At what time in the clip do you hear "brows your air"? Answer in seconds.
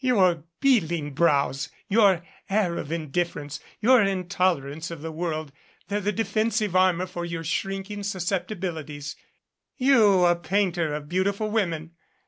1.14-2.76